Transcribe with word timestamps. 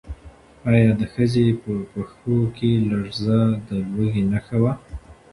ایا 0.71 0.91
د 0.99 1.01
ښځې 1.13 1.45
په 1.61 1.73
پښو 1.91 2.37
کې 2.57 2.71
لړزه 2.89 3.39
د 3.67 3.69
لوږې 3.91 4.23
نښه 4.31 4.57
وه؟ 4.63 4.73